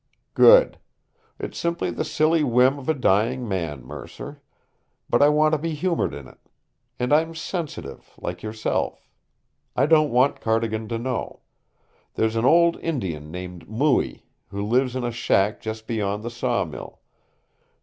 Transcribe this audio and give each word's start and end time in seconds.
"Good. 0.33 0.79
It's 1.37 1.59
simply 1.59 1.91
the 1.91 2.03
silly 2.03 2.43
whim 2.43 2.79
of 2.79 2.89
a 2.89 2.95
dying 2.95 3.47
man, 3.47 3.83
Mercer. 3.83 4.41
But 5.07 5.21
I 5.21 5.29
want 5.29 5.51
to 5.51 5.59
be 5.59 5.75
humored 5.75 6.15
in 6.15 6.27
it. 6.27 6.39
And 6.97 7.13
I'm 7.13 7.35
sensitive 7.35 8.11
like 8.17 8.41
yourself. 8.41 9.07
I 9.75 9.85
don't 9.85 10.09
want 10.09 10.41
Cardigan 10.41 10.87
to 10.87 10.97
know. 10.97 11.41
There's 12.15 12.35
an 12.35 12.45
old 12.45 12.77
Indian 12.77 13.29
named 13.29 13.69
Mooie, 13.69 14.25
who 14.47 14.65
lives 14.65 14.95
in 14.95 15.03
a 15.03 15.11
shack 15.11 15.61
just 15.61 15.85
beyond 15.85 16.23
the 16.23 16.31
sawmill. 16.31 16.99